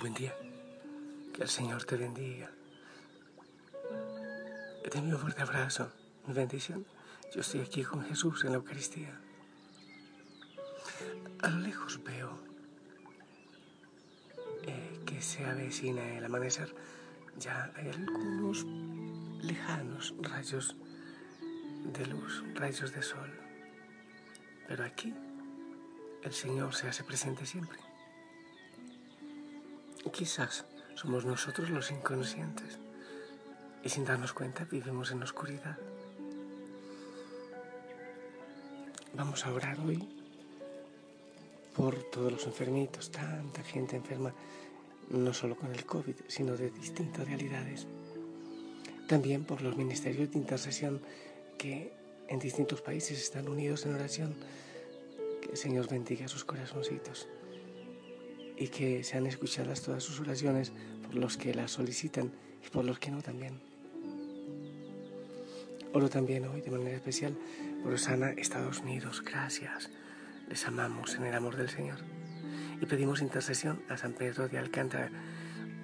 Buen 0.00 0.14
día. 0.14 0.34
Que 1.34 1.42
el 1.42 1.48
Señor 1.50 1.84
te 1.84 1.94
bendiga. 1.94 2.50
Te 4.90 4.98
un 4.98 5.18
fuerte 5.18 5.42
abrazo, 5.42 5.92
mi 6.26 6.32
bendición. 6.32 6.86
Yo 7.34 7.42
estoy 7.42 7.60
aquí 7.60 7.84
con 7.84 8.02
Jesús 8.06 8.42
en 8.44 8.52
la 8.52 8.56
Eucaristía. 8.56 9.20
A 11.42 11.50
lo 11.50 11.58
lejos 11.58 12.02
veo 12.02 12.30
eh, 14.62 15.00
que 15.04 15.20
se 15.20 15.44
avecina 15.44 16.16
el 16.16 16.24
amanecer. 16.24 16.74
Ya 17.36 17.70
hay 17.76 17.90
algunos 17.90 18.64
lejanos 19.42 20.14
rayos 20.22 20.76
de 21.92 22.06
luz, 22.06 22.42
rayos 22.54 22.90
de 22.94 23.02
sol. 23.02 23.30
Pero 24.66 24.82
aquí 24.82 25.12
el 26.22 26.32
Señor 26.32 26.74
se 26.74 26.88
hace 26.88 27.04
presente 27.04 27.44
siempre. 27.44 27.89
Quizás 30.08 30.64
somos 30.96 31.24
nosotros 31.24 31.70
los 31.70 31.90
inconscientes 31.90 32.78
y 33.84 33.88
sin 33.90 34.04
darnos 34.04 34.32
cuenta 34.32 34.64
vivimos 34.64 35.12
en 35.12 35.22
oscuridad. 35.22 35.76
Vamos 39.14 39.46
a 39.46 39.52
orar 39.52 39.78
hoy 39.80 40.08
por 41.76 42.02
todos 42.10 42.32
los 42.32 42.46
enfermitos, 42.46 43.10
tanta 43.10 43.62
gente 43.62 43.96
enferma, 43.96 44.34
no 45.10 45.32
solo 45.32 45.54
con 45.54 45.72
el 45.72 45.84
COVID, 45.84 46.16
sino 46.28 46.56
de 46.56 46.70
distintas 46.70 47.26
realidades. 47.26 47.86
También 49.06 49.44
por 49.44 49.62
los 49.62 49.76
ministerios 49.76 50.32
de 50.32 50.38
intercesión 50.38 51.00
que 51.56 51.92
en 52.28 52.38
distintos 52.40 52.80
países 52.80 53.20
están 53.20 53.48
unidos 53.48 53.86
en 53.86 53.94
oración. 53.94 54.34
Que 55.40 55.52
el 55.52 55.56
Señor 55.56 55.88
bendiga 55.88 56.26
sus 56.26 56.44
corazoncitos 56.44 57.28
y 58.60 58.68
que 58.68 59.02
sean 59.02 59.26
escuchadas 59.26 59.80
todas 59.80 60.04
sus 60.04 60.20
oraciones 60.20 60.70
por 61.02 61.14
los 61.14 61.38
que 61.38 61.54
las 61.54 61.70
solicitan 61.72 62.30
y 62.64 62.68
por 62.68 62.84
los 62.84 62.98
que 62.98 63.10
no 63.10 63.22
también. 63.22 63.58
Oro 65.94 66.10
también 66.10 66.46
hoy 66.46 66.60
de 66.60 66.70
manera 66.70 66.94
especial 66.94 67.34
por 67.82 67.94
Osana, 67.94 68.32
Estados 68.32 68.80
Unidos. 68.80 69.22
Gracias. 69.24 69.90
Les 70.46 70.66
amamos 70.66 71.14
en 71.14 71.24
el 71.24 71.34
amor 71.34 71.56
del 71.56 71.70
Señor. 71.70 72.00
Y 72.82 72.86
pedimos 72.86 73.22
intercesión 73.22 73.82
a 73.88 73.96
San 73.96 74.12
Pedro 74.12 74.46
de 74.46 74.58
Alcántara, 74.58 75.10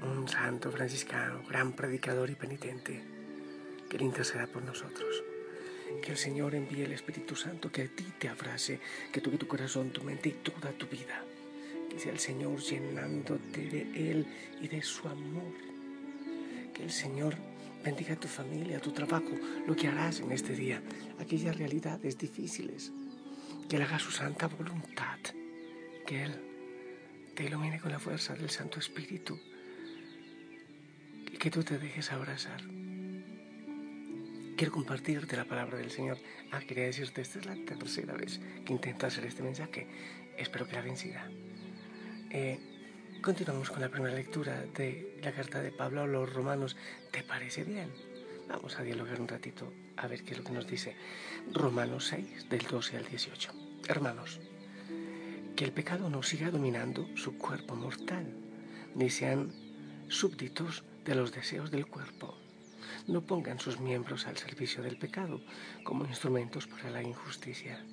un 0.02 0.28
santo 0.28 0.70
franciscano, 0.70 1.42
gran 1.48 1.72
predicador 1.72 2.28
y 2.28 2.34
penitente, 2.34 3.02
que 3.88 3.98
le 3.98 4.04
interceda 4.04 4.46
por 4.48 4.62
nosotros. 4.62 5.24
Que 6.02 6.10
el 6.10 6.18
Señor 6.18 6.54
envíe 6.54 6.82
el 6.82 6.92
Espíritu 6.92 7.36
Santo 7.36 7.72
que 7.72 7.82
a 7.82 7.88
ti 7.88 8.04
te 8.18 8.28
abrace, 8.28 8.80
que 9.12 9.22
toque 9.22 9.38
tu 9.38 9.46
corazón, 9.46 9.92
tu 9.92 10.04
mente 10.04 10.28
y 10.28 10.32
toda 10.32 10.72
tu 10.72 10.86
vida 10.86 11.24
sea 11.98 12.12
el 12.12 12.18
Señor 12.18 12.58
llenándote 12.60 13.66
de 13.66 14.10
Él 14.10 14.26
y 14.60 14.68
de 14.68 14.82
su 14.82 15.08
amor. 15.08 15.52
Que 16.74 16.82
el 16.82 16.90
Señor 16.90 17.36
bendiga 17.84 18.16
tu 18.16 18.28
familia, 18.28 18.80
tu 18.80 18.92
trabajo, 18.92 19.30
lo 19.66 19.74
que 19.76 19.88
harás 19.88 20.20
en 20.20 20.32
este 20.32 20.54
día, 20.54 20.82
aquellas 21.18 21.56
realidades 21.56 22.18
difíciles. 22.18 22.92
Que 23.68 23.76
Él 23.76 23.82
haga 23.82 23.98
su 23.98 24.10
santa 24.10 24.48
voluntad. 24.48 25.18
Que 26.06 26.24
Él 26.24 26.34
te 27.34 27.44
ilumine 27.44 27.80
con 27.80 27.92
la 27.92 27.98
fuerza 27.98 28.34
del 28.34 28.50
Santo 28.50 28.78
Espíritu. 28.78 29.38
Y 31.32 31.36
que 31.38 31.50
tú 31.50 31.62
te 31.62 31.78
dejes 31.78 32.12
abrazar. 32.12 32.62
Quiero 34.56 34.72
compartirte 34.72 35.36
la 35.36 35.44
palabra 35.44 35.76
del 35.76 35.90
Señor. 35.90 36.16
Ah, 36.50 36.60
quería 36.60 36.84
decirte, 36.84 37.20
esta 37.20 37.38
es 37.40 37.46
la 37.46 37.56
tercera 37.56 38.14
vez 38.14 38.40
que 38.64 38.72
intento 38.72 39.06
hacer 39.06 39.26
este 39.26 39.42
mensaje. 39.42 39.86
Espero 40.38 40.66
que 40.66 40.72
la 40.72 40.80
vencida. 40.80 41.30
Eh, 42.30 42.58
continuamos 43.22 43.70
con 43.70 43.80
la 43.80 43.88
primera 43.88 44.14
lectura 44.14 44.64
de 44.74 45.18
la 45.22 45.32
carta 45.32 45.62
de 45.62 45.70
Pablo 45.70 46.02
a 46.02 46.06
los 46.06 46.32
romanos. 46.32 46.76
¿Te 47.12 47.22
parece 47.22 47.62
bien? 47.62 47.88
Vamos 48.48 48.78
a 48.78 48.82
dialogar 48.82 49.20
un 49.20 49.28
ratito 49.28 49.72
a 49.96 50.08
ver 50.08 50.24
qué 50.24 50.32
es 50.32 50.38
lo 50.38 50.44
que 50.44 50.52
nos 50.52 50.66
dice 50.66 50.96
Romanos 51.52 52.06
6, 52.08 52.48
del 52.48 52.66
12 52.66 52.96
al 52.96 53.06
18. 53.06 53.52
Hermanos, 53.88 54.40
que 55.54 55.64
el 55.64 55.72
pecado 55.72 56.10
no 56.10 56.22
siga 56.22 56.50
dominando 56.50 57.08
su 57.16 57.38
cuerpo 57.38 57.76
mortal, 57.76 58.26
ni 58.94 59.08
sean 59.08 59.52
súbditos 60.08 60.82
de 61.04 61.14
los 61.14 61.32
deseos 61.32 61.70
del 61.70 61.86
cuerpo. 61.86 62.36
No 63.06 63.22
pongan 63.22 63.60
sus 63.60 63.78
miembros 63.78 64.26
al 64.26 64.36
servicio 64.36 64.82
del 64.82 64.98
pecado 64.98 65.40
como 65.84 66.04
instrumentos 66.06 66.66
para 66.66 66.90
la 66.90 67.02
injusticia. 67.02 67.84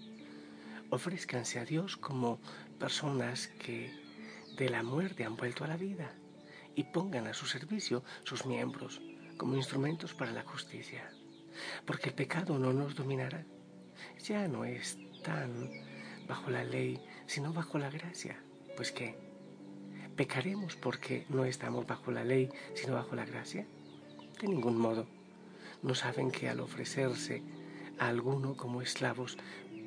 Ofrezcanse 0.90 1.60
a 1.60 1.66
Dios 1.66 1.98
como 1.98 2.40
personas 2.80 3.48
que 3.48 4.03
de 4.58 4.70
la 4.70 4.84
muerte 4.84 5.26
han 5.26 5.36
vuelto 5.36 5.64
a 5.64 5.68
la 5.68 5.78
vida 5.78 6.12
y 6.76 6.84
pongan 6.86 7.28
a 7.28 7.34
su 7.34 7.46
servicio 7.46 8.04
sus 8.24 8.46
miembros 8.46 9.02
como 9.38 9.56
instrumentos 9.56 10.14
para 10.14 10.32
la 10.32 10.44
justicia. 10.44 11.10
Porque 11.86 12.10
el 12.10 12.16
pecado 12.16 12.58
no 12.58 12.74
nos 12.74 12.96
dominará. 12.96 13.46
Ya 14.24 14.48
no 14.48 14.66
están 14.66 15.70
bajo 16.28 16.50
la 16.50 16.64
ley, 16.64 17.00
sino 17.26 17.54
bajo 17.54 17.78
la 17.78 17.90
gracia. 17.90 18.42
Pues 18.76 18.92
qué, 18.92 19.16
¿pecaremos 20.16 20.76
porque 20.76 21.26
no 21.30 21.46
estamos 21.46 21.86
bajo 21.86 22.12
la 22.12 22.24
ley, 22.24 22.50
sino 22.76 22.94
bajo 22.94 23.16
la 23.16 23.26
gracia? 23.26 23.66
De 24.42 24.48
ningún 24.48 24.78
modo. 24.78 25.08
No 25.82 25.96
saben 25.96 26.32
que 26.32 26.50
al 26.50 26.60
ofrecerse 26.60 27.44
a 28.00 28.08
alguno 28.08 28.56
como 28.56 28.82
esclavos 28.82 29.38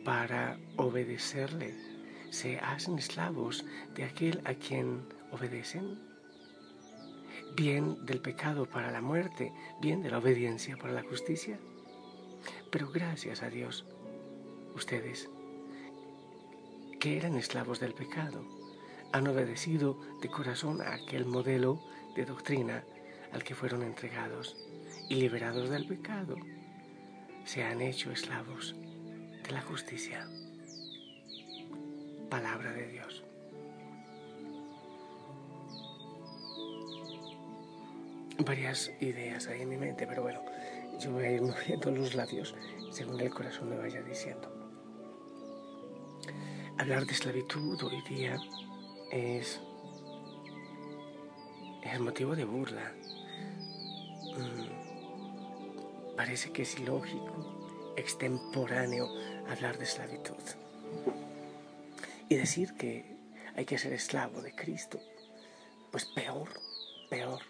para 0.05 0.59
obedecerle, 0.77 1.96
se 2.37 2.59
hacen 2.59 2.99
esclavos 2.99 3.65
de 3.95 4.05
aquel 4.05 4.43
a 4.45 4.53
quien 4.53 5.09
obedecen? 5.33 5.99
Bien 7.55 8.05
del 8.05 8.21
pecado 8.21 8.67
para 8.67 8.91
la 8.91 9.01
muerte, 9.01 9.55
bien 9.81 10.03
de 10.03 10.11
la 10.11 10.19
obediencia 10.19 10.77
para 10.77 10.93
la 10.93 11.03
justicia. 11.03 11.59
Pero 12.71 12.91
gracias 12.91 13.43
a 13.43 13.49
Dios, 13.49 13.87
ustedes, 14.75 15.31
que 17.01 17.17
eran 17.17 17.37
esclavos 17.37 17.81
del 17.81 17.95
pecado, 17.95 18.45
han 19.15 19.27
obedecido 19.29 19.99
de 20.21 20.29
corazón 20.29 20.83
a 20.83 20.93
aquel 20.93 21.25
modelo 21.25 21.81
de 22.17 22.27
doctrina 22.27 22.85
al 23.33 23.45
que 23.45 23.55
fueron 23.55 23.83
entregados 23.83 24.57
y 25.09 25.15
liberados 25.15 25.71
del 25.71 25.87
pecado, 25.87 26.37
se 27.47 27.65
han 27.65 27.81
hecho 27.81 28.11
esclavos 28.13 28.77
de 29.43 29.53
la 29.53 29.63
justicia 29.63 30.29
palabra 32.29 32.73
de 32.73 32.87
Dios. 32.89 33.25
Varias 38.45 38.93
ideas 39.01 39.47
hay 39.49 39.63
en 39.63 39.69
mi 39.69 39.77
mente, 39.77 40.07
pero 40.07 40.23
bueno, 40.23 40.41
yo 41.01 41.13
voy 41.13 41.25
a 41.25 41.33
ir 41.33 41.43
moviendo 41.43 41.91
los 41.91 42.15
labios 42.15 42.55
según 42.91 43.21
el 43.21 43.31
corazón 43.31 43.71
me 43.71 43.77
vaya 43.77 44.03
diciendo. 44.03 44.53
Hablar 46.79 47.07
de 47.07 47.13
esclavitud 47.13 47.83
hoy 47.83 48.03
día 48.09 48.37
es, 49.11 49.61
es 51.83 52.01
motivo 52.01 52.37
de 52.37 52.45
burla. 52.45 52.93
Mm, 54.37 56.17
parece 56.17 56.53
que 56.53 56.63
es 56.63 56.79
ilógico, 56.79 57.95
extemporáneo 57.97 59.09
hablar 59.49 59.79
de 59.79 59.85
esclavitud 59.85 60.35
y 62.29 62.37
decir 62.37 62.75
que 62.75 63.17
hay 63.55 63.65
que 63.65 63.79
ser 63.79 63.93
esclavo 63.93 64.43
de 64.43 64.55
Cristo, 64.55 65.01
pues 65.91 66.05
peor, 66.05 66.49
peor, 67.09 67.41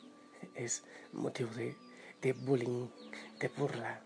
es 0.54 0.84
motivo 1.12 1.50
de, 1.54 1.76
de 2.22 2.32
bullying, 2.32 2.88
de 3.40 3.48
burla. 3.48 4.02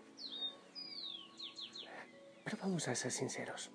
Pero 2.43 2.57
vamos 2.61 2.87
a 2.87 2.95
ser 2.95 3.11
sinceros. 3.11 3.71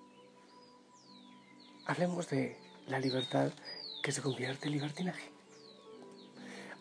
Hablemos 1.85 2.29
de 2.29 2.57
la 2.87 2.99
libertad 2.99 3.51
que 4.03 4.11
se 4.11 4.21
convierte 4.21 4.67
en 4.67 4.73
libertinaje. 4.73 5.36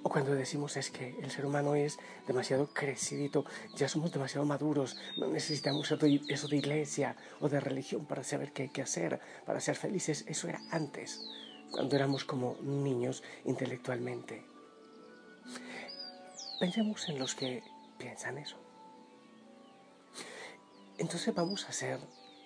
O 0.06 0.08
cuando 0.08 0.36
decimos 0.36 0.76
es 0.76 0.92
que 0.92 1.18
el 1.20 1.32
ser 1.32 1.44
humano 1.44 1.74
es 1.74 1.98
demasiado 2.28 2.68
crecidito, 2.68 3.44
ya 3.74 3.88
somos 3.88 4.12
demasiado 4.12 4.46
maduros, 4.46 4.96
no 5.16 5.26
necesitamos 5.26 5.90
eso 5.90 6.46
de 6.46 6.56
iglesia 6.56 7.16
o 7.40 7.48
de 7.48 7.58
religión 7.58 8.06
para 8.06 8.22
saber 8.22 8.52
qué 8.52 8.62
hay 8.62 8.68
que 8.68 8.82
hacer, 8.82 9.18
para 9.44 9.58
ser 9.58 9.74
felices. 9.74 10.24
Eso 10.28 10.46
era 10.46 10.60
antes, 10.70 11.26
cuando 11.72 11.96
éramos 11.96 12.24
como 12.24 12.56
niños 12.62 13.24
intelectualmente. 13.46 14.46
Pensemos 16.60 17.08
en 17.08 17.18
los 17.18 17.34
que 17.34 17.64
piensan 17.98 18.38
eso. 18.38 18.58
Entonces 20.98 21.34
vamos 21.34 21.64
a 21.64 21.70
hacer 21.70 21.98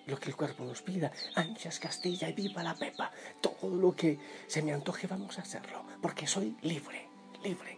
lo 0.07 0.17
que 0.19 0.29
el 0.29 0.35
cuerpo 0.35 0.63
nos 0.63 0.81
pida. 0.81 1.11
Anchas 1.35 1.79
Castilla 1.79 2.27
y 2.27 2.33
viva 2.33 2.63
la 2.63 2.73
Pepa. 2.73 3.11
Todo 3.39 3.69
lo 3.69 3.95
que 3.95 4.17
se 4.47 4.63
me 4.63 4.73
antoje 4.73 5.05
vamos 5.05 5.37
a 5.37 5.43
hacerlo, 5.43 5.85
porque 6.01 6.25
soy 6.25 6.57
libre, 6.63 7.10
libre. 7.43 7.77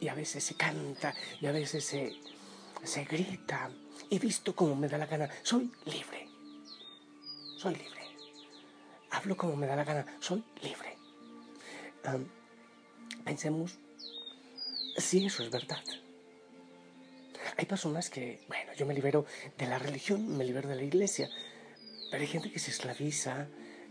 Y, 0.00 0.08
a 0.08 0.14
veces 0.14 0.44
se 0.44 0.54
canta 0.54 1.14
y 1.40 1.46
a 1.46 1.52
veces 1.52 1.84
se, 1.84 2.14
se 2.82 3.04
grita. 3.04 3.70
Y 4.10 4.18
visto 4.18 4.54
como 4.54 4.76
me 4.76 4.88
da 4.88 4.98
la 4.98 5.06
gana, 5.06 5.30
soy 5.42 5.70
libre. 5.86 6.28
Soy 7.56 7.74
libre. 7.74 8.02
Hablo 9.10 9.36
como 9.36 9.56
me 9.56 9.66
da 9.66 9.76
la 9.76 9.84
gana, 9.84 10.06
soy 10.20 10.42
libre. 10.62 10.96
pensemos 13.24 13.78
si 14.96 15.26
eso 15.26 15.42
es 15.42 15.50
verdad. 15.50 15.82
Hay 17.56 17.66
personas 17.66 18.08
que, 18.08 18.40
bueno, 18.48 18.72
yo 18.74 18.86
me 18.86 18.94
libero 18.94 19.26
de 19.58 19.66
la 19.66 19.78
religión, 19.78 20.36
me 20.36 20.44
libero 20.44 20.68
de 20.68 20.76
la 20.76 20.82
iglesia, 20.82 21.28
pero 22.10 22.22
hay 22.22 22.28
gente 22.28 22.50
que 22.50 22.58
se 22.58 22.70
esclaviza 22.70 23.46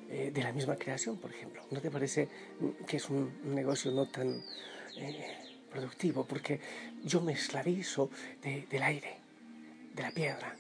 eh, 0.10 0.32
de 0.34 0.44
la 0.44 0.52
misma 0.52 0.76
creación, 0.76 1.18
por 1.18 1.32
ejemplo. 1.32 1.64
¿No 1.70 1.80
te 1.80 1.92
parece 1.92 2.28
que 2.88 2.98
es 2.98 3.10
un 3.10 3.56
negocio 3.56 3.92
no 3.92 4.08
tan 4.08 4.44
eh, 4.98 5.38
productivo? 5.70 6.26
Porque 6.26 6.60
yo 7.04 7.22
me 7.22 7.34
esclavizo 7.34 8.10
del 8.42 8.84
aire, 8.84 9.18
de 9.94 10.02
la 10.02 10.12
piedra, 10.12 10.56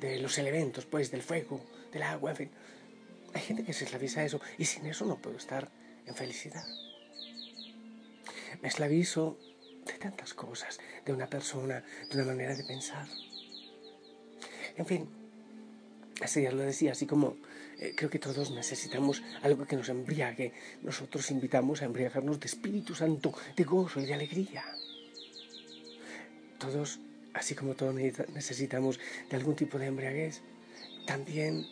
de 0.00 0.18
los 0.18 0.38
elementos, 0.38 0.86
pues, 0.86 1.10
del 1.10 1.22
fuego, 1.22 1.60
del 1.92 2.02
agua, 2.02 2.30
en 2.30 2.36
fin. 2.36 2.50
Hay 3.34 3.42
gente 3.42 3.64
que 3.64 3.72
se 3.72 3.84
esclaviza 3.84 4.20
a 4.20 4.24
eso 4.24 4.40
y 4.58 4.64
sin 4.64 4.86
eso 4.86 5.04
no 5.04 5.16
puedo 5.16 5.36
estar 5.36 5.70
en 6.06 6.14
felicidad. 6.14 6.66
Me 8.62 8.68
esclavizo 8.68 9.38
de 9.84 9.92
tantas 9.94 10.34
cosas, 10.34 10.78
de 11.04 11.12
una 11.12 11.28
persona, 11.28 11.84
de 12.10 12.16
una 12.16 12.24
manera 12.24 12.54
de 12.54 12.64
pensar. 12.64 13.06
En 14.76 14.86
fin, 14.86 15.08
así 16.22 16.42
ya 16.42 16.52
lo 16.52 16.62
decía, 16.62 16.92
así 16.92 17.06
como 17.06 17.36
eh, 17.78 17.94
creo 17.96 18.08
que 18.08 18.18
todos 18.18 18.50
necesitamos 18.50 19.22
algo 19.42 19.66
que 19.66 19.76
nos 19.76 19.88
embriague, 19.88 20.52
nosotros 20.82 21.30
invitamos 21.30 21.82
a 21.82 21.84
embriagarnos 21.84 22.40
de 22.40 22.46
Espíritu 22.46 22.94
Santo, 22.94 23.34
de 23.54 23.64
gozo 23.64 24.00
y 24.00 24.06
de 24.06 24.14
alegría. 24.14 24.64
Todos, 26.58 27.00
así 27.34 27.54
como 27.54 27.74
todos 27.74 27.94
necesitamos 27.94 28.98
de 29.28 29.36
algún 29.36 29.56
tipo 29.56 29.78
de 29.78 29.86
embriaguez, 29.86 30.40
también 31.06 31.66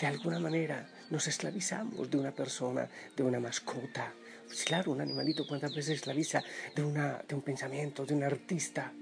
de 0.00 0.06
alguna 0.06 0.40
manera 0.40 0.88
nos 1.10 1.28
esclavizamos 1.28 2.10
de 2.10 2.16
una 2.16 2.32
persona, 2.32 2.88
de 3.16 3.22
una 3.22 3.38
mascota, 3.38 4.14
pues 4.46 4.64
claro, 4.64 4.92
un 4.92 5.00
animalito 5.00 5.46
cuántas 5.46 5.74
veces 5.74 6.06
la 6.06 6.14
visa 6.14 6.42
de, 6.74 6.82
una, 6.82 7.22
de 7.28 7.34
un 7.34 7.42
pensamiento, 7.42 8.06
de 8.06 8.14
un 8.14 8.24
artista. 8.24 8.92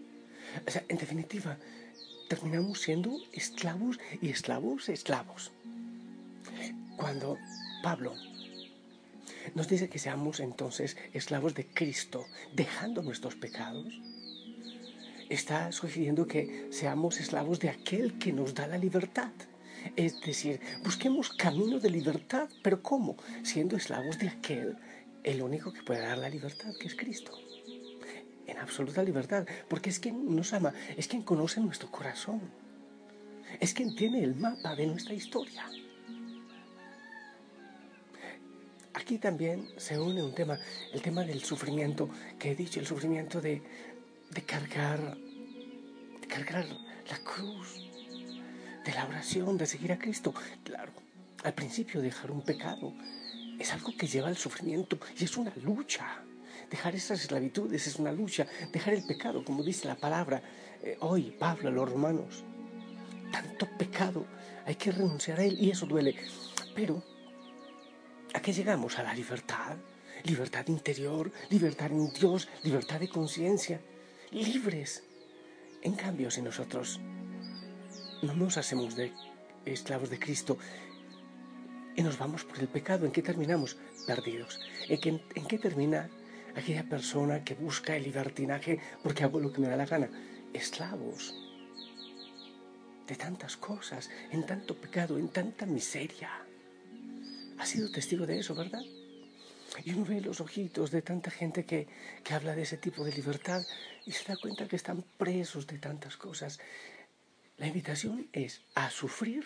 O 0.66 0.70
sea, 0.70 0.84
en 0.88 0.98
definitiva, 0.98 1.56
terminamos 2.28 2.80
siendo 2.82 3.16
esclavos 3.32 3.98
y 4.20 4.30
esclavos 4.30 4.88
esclavos. 4.88 5.52
Cuando 6.98 7.38
Pablo 7.80 8.12
nos 9.54 9.68
dice 9.68 9.88
que 9.88 10.00
seamos 10.00 10.40
entonces 10.40 10.96
esclavos 11.12 11.54
de 11.54 11.64
Cristo, 11.64 12.26
dejando 12.54 13.02
nuestros 13.02 13.36
pecados, 13.36 14.00
está 15.28 15.70
sugiriendo 15.70 16.26
que 16.26 16.66
seamos 16.72 17.20
esclavos 17.20 17.60
de 17.60 17.70
aquel 17.70 18.18
que 18.18 18.32
nos 18.32 18.52
da 18.52 18.66
la 18.66 18.78
libertad. 18.78 19.30
Es 19.94 20.20
decir, 20.20 20.60
busquemos 20.82 21.30
camino 21.30 21.78
de 21.78 21.88
libertad, 21.88 22.48
pero 22.62 22.82
¿cómo? 22.82 23.16
Siendo 23.44 23.76
esclavos 23.76 24.18
de 24.18 24.28
aquel 24.28 24.76
el 25.22 25.40
único 25.40 25.72
que 25.72 25.84
puede 25.84 26.00
dar 26.00 26.18
la 26.18 26.28
libertad, 26.28 26.72
que 26.80 26.88
es 26.88 26.96
Cristo. 26.96 27.32
En 28.48 28.58
absoluta 28.58 29.04
libertad, 29.04 29.46
porque 29.68 29.90
es 29.90 30.00
quien 30.00 30.34
nos 30.34 30.52
ama, 30.52 30.74
es 30.96 31.06
quien 31.06 31.22
conoce 31.22 31.60
nuestro 31.60 31.92
corazón, 31.92 32.40
es 33.60 33.72
quien 33.72 33.94
tiene 33.94 34.24
el 34.24 34.34
mapa 34.34 34.74
de 34.74 34.88
nuestra 34.88 35.14
historia. 35.14 35.64
Aquí 38.98 39.18
también 39.18 39.68
se 39.76 39.96
une 39.96 40.20
un 40.20 40.34
tema, 40.34 40.58
el 40.92 41.00
tema 41.00 41.22
del 41.22 41.40
sufrimiento, 41.44 42.10
que 42.36 42.50
he 42.50 42.56
dicho, 42.56 42.80
el 42.80 42.86
sufrimiento 42.86 43.40
de, 43.40 43.62
cargar, 44.44 45.16
cargar 46.28 46.66
la 47.08 47.18
cruz, 47.18 47.88
de 48.84 48.92
la 48.92 49.06
oración, 49.06 49.56
de 49.56 49.66
seguir 49.66 49.92
a 49.92 49.98
Cristo. 49.98 50.34
Claro, 50.64 50.90
al 51.44 51.54
principio 51.54 52.02
dejar 52.02 52.32
un 52.32 52.42
pecado, 52.42 52.92
es 53.60 53.72
algo 53.72 53.96
que 53.96 54.08
lleva 54.08 54.26
al 54.26 54.36
sufrimiento 54.36 54.98
y 55.16 55.24
es 55.24 55.36
una 55.36 55.52
lucha. 55.62 56.24
Dejar 56.68 56.96
esas 56.96 57.20
esclavitudes 57.20 57.86
es 57.86 57.96
una 57.96 58.10
lucha. 58.10 58.48
Dejar 58.72 58.94
el 58.94 59.06
pecado, 59.06 59.44
como 59.44 59.62
dice 59.62 59.86
la 59.86 59.94
palabra 59.94 60.42
eh, 60.82 60.96
hoy, 61.00 61.36
Pablo 61.38 61.68
a 61.68 61.72
los 61.72 61.88
romanos. 61.88 62.42
Tanto 63.30 63.66
pecado, 63.78 64.26
hay 64.66 64.74
que 64.74 64.90
renunciar 64.90 65.38
a 65.38 65.44
él 65.44 65.56
y 65.60 65.70
eso 65.70 65.86
duele. 65.86 66.16
Pero, 66.74 67.02
¿a 68.38 68.50
llegamos? 68.50 68.98
A 68.98 69.02
la 69.02 69.14
libertad. 69.14 69.76
Libertad 70.24 70.66
interior, 70.68 71.30
libertad 71.50 71.90
en 71.90 72.12
Dios, 72.12 72.48
libertad 72.62 73.00
de 73.00 73.08
conciencia. 73.08 73.80
Libres. 74.30 75.04
En 75.82 75.94
cambio, 75.94 76.30
si 76.30 76.42
nosotros 76.42 77.00
no 78.22 78.34
nos 78.34 78.56
hacemos 78.56 78.96
de 78.96 79.12
esclavos 79.64 80.10
de 80.10 80.18
Cristo, 80.18 80.58
y 81.96 82.02
nos 82.02 82.16
vamos 82.16 82.44
por 82.44 82.60
el 82.60 82.68
pecado. 82.68 83.06
¿En 83.06 83.12
qué 83.12 83.22
terminamos? 83.22 83.76
Perdidos. 84.06 84.60
¿En 84.88 85.00
qué, 85.00 85.08
en 85.34 85.46
qué 85.46 85.58
termina 85.58 86.08
aquella 86.54 86.84
persona 86.84 87.42
que 87.42 87.54
busca 87.54 87.96
el 87.96 88.04
libertinaje 88.04 88.78
porque 89.02 89.24
hago 89.24 89.40
lo 89.40 89.52
que 89.52 89.60
me 89.60 89.68
da 89.68 89.76
la 89.76 89.84
gana? 89.84 90.08
Esclavos 90.52 91.34
de 93.04 93.16
tantas 93.16 93.56
cosas, 93.56 94.10
en 94.30 94.46
tanto 94.46 94.76
pecado, 94.76 95.18
en 95.18 95.28
tanta 95.30 95.66
miseria. 95.66 96.30
Ha 97.58 97.66
sido 97.66 97.90
testigo 97.90 98.26
de 98.26 98.38
eso, 98.38 98.54
¿verdad? 98.54 98.82
Y 99.84 99.92
uno 99.92 100.04
ve 100.04 100.20
los 100.20 100.40
ojitos 100.40 100.90
de 100.90 101.02
tanta 101.02 101.30
gente 101.30 101.64
que, 101.64 101.86
que 102.24 102.34
habla 102.34 102.54
de 102.54 102.62
ese 102.62 102.78
tipo 102.78 103.04
de 103.04 103.12
libertad 103.12 103.62
y 104.06 104.12
se 104.12 104.24
da 104.24 104.36
cuenta 104.36 104.66
que 104.66 104.76
están 104.76 105.04
presos 105.18 105.66
de 105.66 105.78
tantas 105.78 106.16
cosas. 106.16 106.58
La 107.58 107.66
invitación 107.66 108.28
es 108.32 108.62
a 108.74 108.90
sufrir 108.90 109.44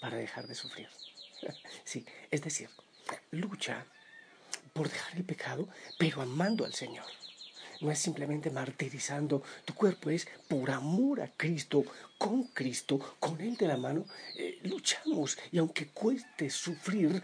para 0.00 0.16
dejar 0.16 0.46
de 0.46 0.54
sufrir. 0.54 0.88
Sí, 1.84 2.06
es 2.30 2.40
decir, 2.40 2.68
lucha 3.32 3.84
por 4.72 4.88
dejar 4.88 5.16
el 5.16 5.24
pecado, 5.24 5.68
pero 5.98 6.22
amando 6.22 6.64
al 6.64 6.72
Señor. 6.72 7.04
No 7.82 7.90
es 7.90 7.98
simplemente 7.98 8.50
martirizando 8.50 9.42
tu 9.64 9.74
cuerpo, 9.74 10.08
es 10.10 10.26
por 10.48 10.70
amor 10.70 11.20
a 11.20 11.32
Cristo, 11.36 11.84
con 12.16 12.44
Cristo, 12.44 12.98
con 13.18 13.40
Él 13.40 13.56
de 13.56 13.66
la 13.66 13.76
mano, 13.76 14.06
eh, 14.38 14.60
luchamos. 14.62 15.36
Y 15.50 15.58
aunque 15.58 15.88
cueste 15.88 16.48
sufrir 16.48 17.22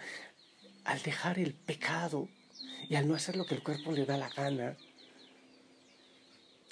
al 0.85 1.01
dejar 1.03 1.39
el 1.39 1.55
pecado 1.55 2.29
y 2.89 2.97
al 2.97 3.07
no 3.07 3.15
hacer 3.15 3.37
lo 3.37 3.47
que 3.47 3.55
el 3.55 3.63
cuerpo 3.63 3.93
le 3.93 4.05
da 4.05 4.17
la 4.17 4.29
gana, 4.31 4.77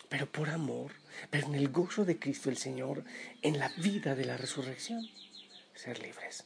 pero 0.09 0.27
por 0.27 0.51
amor, 0.51 0.93
pero 1.31 1.47
en 1.47 1.55
el 1.55 1.69
gozo 1.69 2.05
de 2.05 2.19
Cristo 2.19 2.51
el 2.51 2.57
Señor, 2.57 3.05
en 3.43 3.59
la 3.59 3.69
vida 3.77 4.15
de 4.15 4.25
la 4.25 4.37
resurrección, 4.37 5.07
ser 5.75 6.01
libres. 6.01 6.45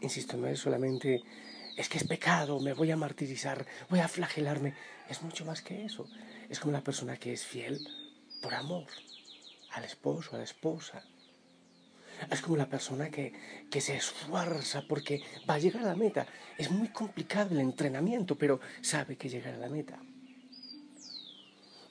Insisto, 0.00 0.36
no 0.36 0.46
es 0.46 0.58
solamente, 0.58 1.22
es 1.76 1.88
que 1.88 1.98
es 1.98 2.04
pecado, 2.04 2.60
me 2.60 2.72
voy 2.74 2.90
a 2.90 2.96
martirizar, 2.96 3.66
voy 3.88 4.00
a 4.00 4.08
flagelarme. 4.08 4.74
Es 5.08 5.22
mucho 5.22 5.44
más 5.44 5.62
que 5.62 5.84
eso. 5.84 6.08
Es 6.48 6.60
como 6.60 6.72
la 6.72 6.82
persona 6.82 7.16
que 7.16 7.32
es 7.32 7.44
fiel 7.44 7.86
por 8.40 8.54
amor 8.54 8.86
al 9.72 9.84
esposo, 9.84 10.34
a 10.34 10.38
la 10.38 10.44
esposa. 10.44 11.02
Es 12.30 12.40
como 12.40 12.56
la 12.56 12.68
persona 12.68 13.10
que, 13.10 13.32
que 13.70 13.80
se 13.80 13.96
esfuerza 13.96 14.82
porque 14.86 15.22
va 15.48 15.54
a 15.54 15.58
llegar 15.58 15.82
a 15.82 15.88
la 15.88 15.96
meta. 15.96 16.26
Es 16.58 16.70
muy 16.70 16.88
complicado 16.88 17.50
el 17.52 17.60
entrenamiento, 17.60 18.36
pero 18.36 18.60
sabe 18.80 19.16
que 19.16 19.28
llegará 19.28 19.56
a 19.56 19.60
la 19.60 19.68
meta. 19.68 19.98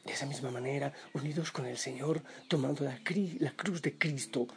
De 0.05 0.13
esa 0.13 0.25
misma 0.25 0.51
manera, 0.51 0.93
unidos 1.13 1.51
con 1.51 1.65
el 1.65 1.77
Señor, 1.77 2.23
tomando 2.47 2.83
la, 2.83 2.99
la 3.39 3.51
cruz 3.51 3.81
de 3.81 3.97
Cristo, 3.97 4.47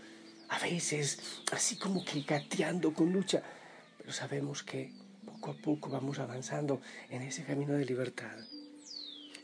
a 0.49 0.59
veces 0.59 1.43
así 1.53 1.77
como 1.77 2.05
que 2.05 2.21
gateando 2.23 2.93
con 2.93 3.13
lucha, 3.13 3.43
pero 3.99 4.13
sabemos 4.13 4.63
que 4.63 4.93
poco 5.45 5.51
a 5.51 5.63
poco 5.63 5.91
vamos 5.91 6.19
avanzando 6.21 6.81
en 7.11 7.21
ese 7.21 7.45
camino 7.45 7.75
de 7.75 7.85
libertad. 7.85 8.35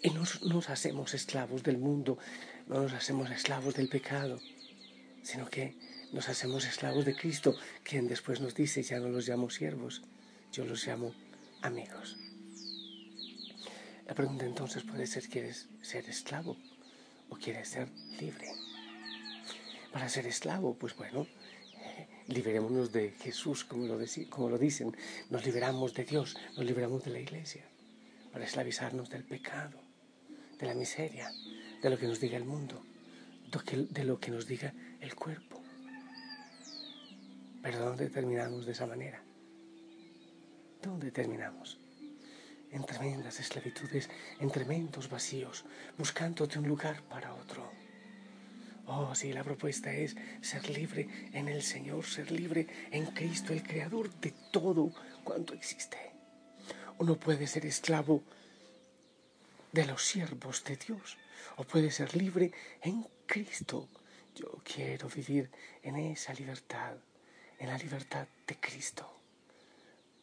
Y 0.02 0.08
no 0.10 0.22
nos 0.48 0.70
hacemos 0.70 1.12
esclavos 1.12 1.62
del 1.62 1.76
mundo, 1.76 2.16
no 2.68 2.80
nos 2.80 2.94
hacemos 2.94 3.30
esclavos 3.30 3.74
del 3.74 3.90
pecado, 3.90 4.40
sino 5.22 5.50
que 5.50 5.76
nos 6.12 6.30
hacemos 6.30 6.64
esclavos 6.64 7.04
de 7.04 7.14
Cristo, 7.14 7.54
quien 7.82 8.08
después 8.08 8.40
nos 8.40 8.54
dice, 8.54 8.82
ya 8.82 8.98
no 8.98 9.10
los 9.10 9.28
llamo 9.28 9.50
siervos, 9.50 10.00
yo 10.52 10.64
los 10.64 10.86
llamo 10.86 11.14
amigos. 11.60 12.16
La 14.06 14.14
pregunta 14.14 14.46
entonces 14.46 14.84
puede 14.84 15.06
ser, 15.06 15.28
¿quieres 15.28 15.68
ser 15.82 16.08
esclavo 16.08 16.56
o 17.28 17.36
quieres 17.36 17.68
ser 17.68 17.90
libre? 18.18 18.48
Para 19.92 20.08
ser 20.08 20.26
esclavo, 20.26 20.74
pues 20.78 20.96
bueno, 20.96 21.26
liberémonos 22.30 22.92
de 22.92 23.10
Jesús, 23.10 23.64
como 23.64 23.86
lo, 23.86 23.98
como 24.28 24.48
lo 24.48 24.58
dicen, 24.58 24.96
nos 25.30 25.44
liberamos 25.44 25.94
de 25.94 26.04
Dios, 26.04 26.36
nos 26.56 26.64
liberamos 26.64 27.04
de 27.04 27.10
la 27.10 27.20
iglesia, 27.20 27.64
para 28.32 28.44
esclavizarnos 28.44 29.10
del 29.10 29.24
pecado, 29.24 29.78
de 30.58 30.66
la 30.66 30.74
miseria, 30.74 31.30
de 31.82 31.90
lo 31.90 31.98
que 31.98 32.06
nos 32.06 32.20
diga 32.20 32.36
el 32.36 32.44
mundo, 32.44 32.82
de 33.90 34.04
lo 34.04 34.20
que 34.20 34.30
nos 34.30 34.46
diga 34.46 34.72
el 35.00 35.14
cuerpo. 35.14 35.60
Pero 37.62 37.78
¿dónde 37.80 38.08
terminamos 38.08 38.64
de 38.64 38.72
esa 38.72 38.86
manera? 38.86 39.22
¿Dónde 40.82 41.10
terminamos? 41.10 41.78
En 42.70 42.84
tremendas 42.84 43.40
esclavitudes, 43.40 44.08
en 44.38 44.50
tremendos 44.50 45.10
vacíos, 45.10 45.64
buscándote 45.98 46.58
un 46.58 46.68
lugar 46.68 47.02
para 47.02 47.34
otro. 47.34 47.70
Oh, 48.86 49.14
sí, 49.14 49.32
la 49.32 49.44
propuesta 49.44 49.92
es 49.92 50.16
ser 50.40 50.68
libre 50.70 51.08
en 51.32 51.48
el 51.48 51.62
Señor, 51.62 52.04
ser 52.04 52.30
libre 52.30 52.66
en 52.90 53.06
Cristo, 53.06 53.52
el 53.52 53.62
Creador 53.62 54.10
de 54.20 54.32
todo 54.50 54.92
cuanto 55.22 55.54
existe. 55.54 55.98
Uno 56.98 57.16
puede 57.16 57.46
ser 57.46 57.66
esclavo 57.66 58.22
de 59.72 59.86
los 59.86 60.04
siervos 60.04 60.64
de 60.64 60.76
Dios 60.76 61.16
o 61.56 61.64
puede 61.64 61.90
ser 61.90 62.16
libre 62.16 62.52
en 62.82 63.06
Cristo. 63.26 63.88
Yo 64.34 64.58
quiero 64.64 65.08
vivir 65.08 65.50
en 65.82 65.96
esa 65.96 66.34
libertad, 66.34 66.96
en 67.58 67.68
la 67.68 67.78
libertad 67.78 68.26
de 68.46 68.56
Cristo. 68.56 69.20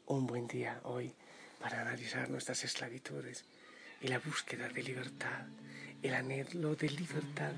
Un 0.08 0.28
buen 0.28 0.48
día 0.48 0.82
hoy 0.84 1.14
para 1.60 1.82
analizar 1.82 2.30
nuestras 2.30 2.64
esclavitudes 2.64 3.46
y 4.02 4.08
la 4.08 4.20
búsqueda 4.20 4.70
de 4.70 4.84
libertad, 4.84 5.46
el 6.02 6.14
anhelo 6.14 6.76
de 6.76 6.90
libertad 6.90 7.54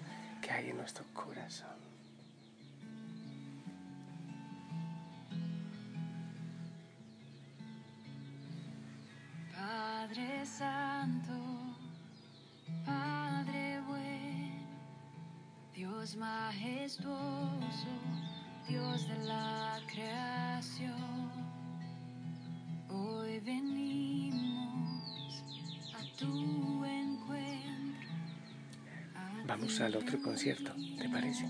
que 0.50 0.56
hay 0.56 0.70
en 0.72 0.78
nuestro 0.78 1.06
corazón. 1.14 1.78
Padre 9.54 10.46
Santo, 10.46 11.34
Padre 12.84 13.80
bueno, 13.88 14.66
Dios 15.76 16.16
majestuoso, 16.16 17.94
Dios 18.68 19.08
de 19.08 19.18
la 19.26 19.80
creación, 19.88 21.30
hoy 22.90 23.40
venimos 23.42 24.09
Vamos 29.50 29.82
al 29.82 29.96
otro 29.96 30.22
concierto, 30.22 30.72
¿te 31.00 31.10
parece? 31.10 31.44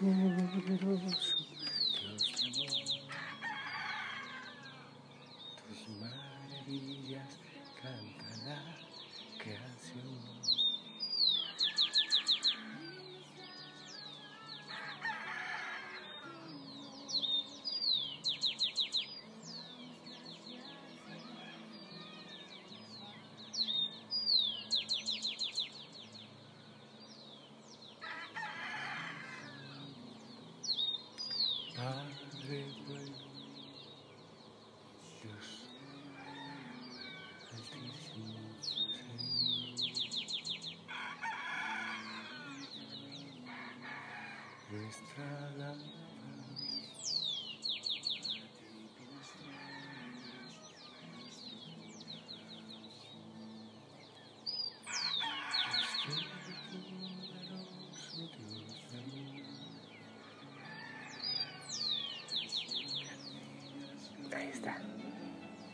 Dios 0.00 1.53
nuestra 44.94 45.50
lámpara. 45.58 46.04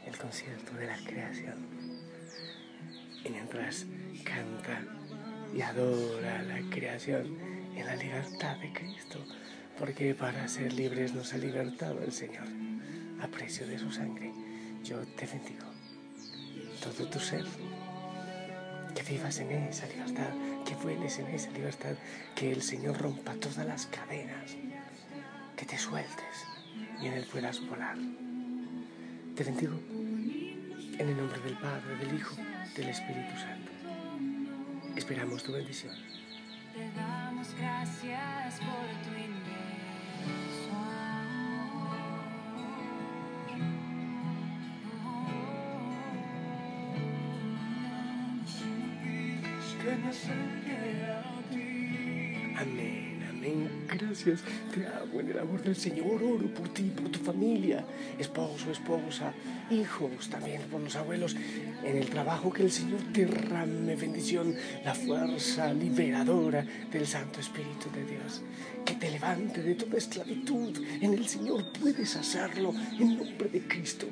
el 0.07 0.17
concierto 0.19 0.75
de 0.75 0.87
la 0.87 0.97
creación. 0.97 1.67
Y 3.25 3.29
mientras 3.29 3.87
canta 4.25 4.83
y 5.55 5.61
adora 5.61 6.43
la 6.43 6.61
creación 6.71 7.50
en 7.81 7.87
la 7.87 7.97
libertad 7.97 8.57
de 8.59 8.73
Cristo, 8.73 9.25
porque 9.79 10.15
para 10.15 10.47
ser 10.49 10.73
libres 10.73 11.15
nos 11.15 11.33
ha 11.33 11.39
libertado 11.39 12.03
el 12.03 12.13
Señor 12.13 12.47
a 13.21 13.27
precio 13.29 13.67
de 13.67 13.79
su 13.79 13.91
sangre. 13.91 14.33
Yo 14.85 14.99
te 15.17 15.27
bendigo, 15.27 15.67
todo 16.83 17.09
tu 17.09 17.19
ser, 17.19 17.47
que 18.95 19.03
vivas 19.03 19.39
en 19.39 19.51
esa 19.53 19.87
libertad, 19.87 20.31
que 20.67 20.75
vueles 20.77 21.19
en 21.19 21.27
esa 21.29 21.51
libertad, 21.53 21.95
que 22.35 22.53
el 22.53 22.63
Señor 22.63 22.99
rompa 23.01 23.35
todas 23.35 23.67
las 23.67 23.87
cadenas, 23.87 24.57
que 25.57 25.65
te 25.65 25.79
sueltes 25.79 26.47
y 27.01 27.07
en 27.07 27.15
Él 27.15 27.27
puedas 27.31 27.67
volar. 27.67 27.97
Te 29.37 29.45
bendigo 29.45 29.81
en 30.99 31.09
el 31.09 31.17
nombre 31.17 31.41
del 31.41 31.57
Padre, 31.57 31.97
del 31.97 32.15
Hijo, 32.15 32.37
del 32.77 32.89
Espíritu 32.89 33.37
Santo. 33.39 33.73
Esperamos 34.97 35.43
tu 35.43 35.53
bendición. 35.53 35.95
Gracias 37.40 38.61
por 38.61 38.87
tu 39.02 39.18
inmenso 39.18 39.50
Amén. 52.59 53.87
Gracias, 53.88 54.42
te 54.75 54.87
amo 54.87 55.20
en 55.20 55.30
el 55.30 55.38
amor 55.38 55.62
del 55.62 55.75
Señor. 55.75 56.23
Oro 56.23 56.47
por 56.54 56.68
ti, 56.68 56.92
por 56.94 57.09
tu 57.09 57.20
familia, 57.20 57.87
esposo, 58.18 58.70
esposa, 58.70 59.32
hijos, 59.71 60.29
también 60.29 60.62
por 60.62 60.81
los 60.81 60.97
abuelos. 60.97 61.37
En 61.85 61.97
el 61.97 62.09
trabajo 62.09 62.53
que 62.53 62.62
el 62.62 62.71
Señor 62.71 63.00
derrame 63.12 63.97
bendición, 63.97 64.55
la 64.85 64.95
fuerza 64.95 65.73
liberadora 65.73 66.65
del 66.91 67.07
Santo 67.07 67.41
Espíritu 67.41 67.91
de 67.93 68.05
Dios. 68.05 68.43
Que 68.85 68.95
te 68.95 69.11
levante 69.11 69.62
de 69.62 69.75
toda 69.75 69.99
esclavitud. 69.99 70.77
En 71.00 71.15
el 71.15 71.27
Señor 71.27 71.73
puedes 71.81 72.17
hacerlo 72.17 72.75
en 72.99 73.17
nombre 73.17 73.49
de 73.49 73.61
Cristo. 73.67 74.07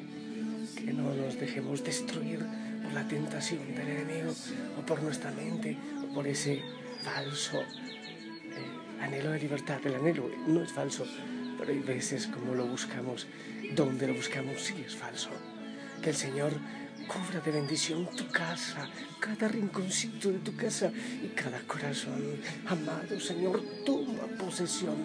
Que 0.77 0.93
no 0.93 1.13
nos 1.15 1.39
dejemos 1.39 1.85
destruir 1.85 2.41
por 2.83 2.93
la 2.93 3.07
tentación 3.07 3.75
del 3.75 3.89
enemigo 3.89 4.35
o 4.79 4.87
por 4.87 5.03
nuestra 5.03 5.31
mente 5.33 5.77
o 6.03 6.15
por 6.15 6.27
ese 6.27 6.63
falso 7.03 7.63
anhelo 9.01 9.31
de 9.31 9.41
libertad, 9.41 9.79
el 9.85 9.95
anhelo 9.95 10.31
no 10.47 10.63
es 10.63 10.73
falso, 10.73 11.07
pero 11.59 11.73
hay 11.73 11.81
veces 11.81 12.27
como 12.27 12.55
lo 12.55 12.67
buscamos, 12.67 13.27
donde 13.75 14.07
lo 14.07 14.15
buscamos 14.15 14.61
sí 14.61 14.75
es 14.85 14.97
falso. 14.97 15.31
Que 16.03 16.11
el 16.11 16.17
Señor 16.17 16.53
cubra 17.09 17.41
de 17.41 17.51
bendición 17.51 18.07
tu 18.15 18.27
casa, 18.29 18.89
cada 19.19 19.49
rinconcito 19.49 20.31
de 20.31 20.39
tu 20.39 20.55
casa 20.55 20.93
y 21.23 21.29
cada 21.29 21.61
corazón. 21.61 22.23
Amado 22.67 23.19
Señor, 23.19 23.63
toma 23.85 24.27
posesión. 24.39 24.97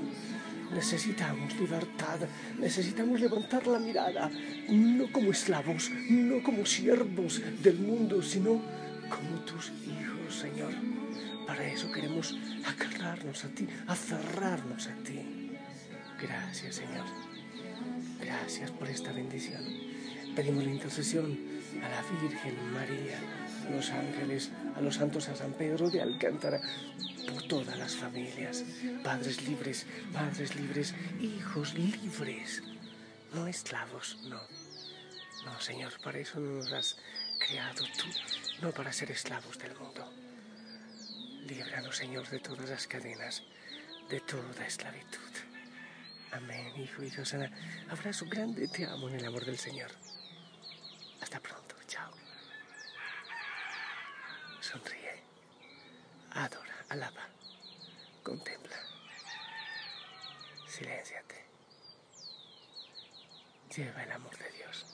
Necesitamos 0.73 1.55
libertad, 1.59 2.19
necesitamos 2.59 3.19
levantar 3.19 3.67
la 3.67 3.79
mirada, 3.79 4.29
no 4.69 5.11
como 5.11 5.31
esclavos, 5.31 5.91
no 6.09 6.41
como 6.41 6.65
siervos 6.65 7.41
del 7.61 7.77
mundo, 7.79 8.21
sino 8.21 8.61
como 9.09 9.39
tus 9.45 9.71
hijos, 9.85 10.35
Señor. 10.35 10.73
Para 11.45 11.65
eso 11.67 11.91
queremos 11.91 12.35
agarrarnos 12.65 13.45
a 13.45 13.49
ti, 13.49 13.67
aferrarnos 13.87 14.87
a 14.87 14.95
ti. 15.03 15.51
Gracias, 16.19 16.75
Señor. 16.75 17.05
Gracias 18.19 18.71
por 18.71 18.89
esta 18.89 19.11
bendición. 19.11 19.82
Pedimos 20.35 20.63
la 20.63 20.71
intercesión 20.71 21.37
a 21.83 21.89
la 21.89 22.01
Virgen 22.21 22.73
María, 22.73 23.19
a 23.67 23.69
los 23.69 23.91
ángeles, 23.91 24.49
a 24.75 24.81
los 24.81 24.95
santos, 24.95 25.29
a 25.29 25.35
San 25.35 25.53
Pedro 25.53 25.91
de 25.91 26.01
Alcántara, 26.01 26.59
por 27.29 27.43
todas 27.43 27.77
las 27.77 27.95
familias, 27.95 28.63
padres 29.03 29.47
libres, 29.47 29.85
madres 30.11 30.55
libres, 30.55 30.95
hijos 31.21 31.75
libres. 31.75 32.63
no 33.33 33.47
esclavos, 33.47 34.17
no. 34.27 34.41
No, 35.45 35.59
Señor, 35.61 35.93
para 36.03 36.17
eso 36.17 36.39
no 36.39 36.57
nos 36.57 36.71
has 36.71 36.97
creado 37.39 37.83
tú, 37.97 38.07
no 38.61 38.71
para 38.71 38.91
ser 38.91 39.11
esclavos 39.11 39.59
del 39.59 39.75
mundo. 39.75 40.11
Líbranos, 41.47 41.97
Señor, 41.97 42.27
de 42.29 42.39
todas 42.39 42.69
las 42.69 42.87
cadenas, 42.87 43.43
de 44.09 44.19
toda 44.21 44.65
esclavitud. 44.65 45.19
Amén, 46.31 46.73
Hijo 46.81 47.03
y 47.03 47.11
Sana. 47.11 47.51
Abrazo 47.89 48.25
grande, 48.27 48.67
te 48.67 48.85
amo 48.85 49.09
en 49.09 49.15
el 49.15 49.25
amor 49.25 49.45
del 49.45 49.59
Señor. 49.59 49.91
Hasta 51.23 51.39
pronto, 51.39 51.75
chao. 51.87 52.11
Sonríe, 54.59 55.23
adora, 56.31 56.75
alaba, 56.89 57.29
contempla. 58.21 58.75
Silénciate. 60.67 61.45
Lleva 63.73 64.03
el 64.03 64.11
amor 64.11 64.37
de 64.37 64.51
Dios. 64.51 64.85